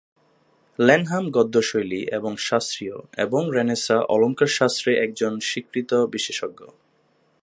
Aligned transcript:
Lanham 0.79 1.25
গদ্য 1.31 1.55
শৈলী 1.61 2.01
এবং 2.11 2.31
শাস্ত্রীয় 2.37 2.97
এবং 3.17 3.41
রেনেসাঁ 3.51 4.01
অলঙ্কারশাস্ত্রে 4.09 4.91
একজন 4.97 5.33
স্বীকৃত 5.39 5.91
বিশেষজ্ঞ। 5.93 6.59